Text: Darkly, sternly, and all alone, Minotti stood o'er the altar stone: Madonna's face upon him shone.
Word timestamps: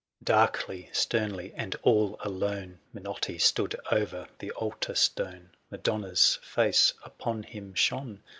Darkly, 0.23 0.89
sternly, 0.91 1.53
and 1.55 1.75
all 1.83 2.17
alone, 2.21 2.79
Minotti 2.91 3.37
stood 3.37 3.75
o'er 3.91 4.27
the 4.39 4.49
altar 4.53 4.95
stone: 4.95 5.51
Madonna's 5.69 6.39
face 6.41 6.95
upon 7.05 7.43
him 7.43 7.75
shone. 7.75 8.23